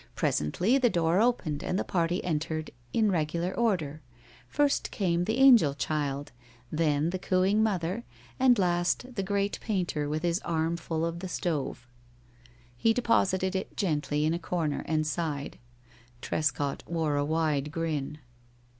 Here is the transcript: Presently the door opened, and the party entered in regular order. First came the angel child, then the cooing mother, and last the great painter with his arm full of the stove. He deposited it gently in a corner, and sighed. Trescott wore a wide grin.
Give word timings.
Presently 0.15 0.79
the 0.79 0.89
door 0.89 1.21
opened, 1.21 1.63
and 1.63 1.77
the 1.77 1.83
party 1.83 2.23
entered 2.23 2.71
in 2.91 3.11
regular 3.11 3.53
order. 3.53 4.01
First 4.47 4.89
came 4.89 5.25
the 5.25 5.37
angel 5.37 5.75
child, 5.75 6.31
then 6.71 7.11
the 7.11 7.19
cooing 7.19 7.61
mother, 7.61 8.03
and 8.39 8.57
last 8.57 9.13
the 9.13 9.21
great 9.21 9.59
painter 9.61 10.09
with 10.09 10.23
his 10.23 10.39
arm 10.39 10.75
full 10.75 11.05
of 11.05 11.19
the 11.19 11.27
stove. 11.29 11.85
He 12.75 12.93
deposited 12.93 13.55
it 13.55 13.77
gently 13.77 14.25
in 14.25 14.33
a 14.33 14.39
corner, 14.39 14.81
and 14.87 15.05
sighed. 15.05 15.59
Trescott 16.19 16.81
wore 16.89 17.15
a 17.15 17.23
wide 17.23 17.71
grin. 17.71 18.17